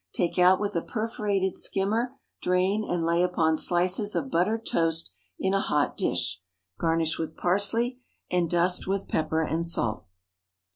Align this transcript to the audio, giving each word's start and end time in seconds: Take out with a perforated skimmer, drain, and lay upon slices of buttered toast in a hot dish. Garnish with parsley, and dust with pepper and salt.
Take 0.15 0.39
out 0.39 0.59
with 0.59 0.75
a 0.75 0.81
perforated 0.81 1.59
skimmer, 1.59 2.13
drain, 2.41 2.83
and 2.83 3.03
lay 3.05 3.21
upon 3.21 3.55
slices 3.55 4.15
of 4.15 4.31
buttered 4.31 4.65
toast 4.65 5.11
in 5.37 5.53
a 5.53 5.59
hot 5.61 5.95
dish. 5.95 6.41
Garnish 6.79 7.19
with 7.19 7.37
parsley, 7.37 7.99
and 8.31 8.49
dust 8.49 8.87
with 8.87 9.07
pepper 9.07 9.43
and 9.43 9.63
salt. 9.63 10.05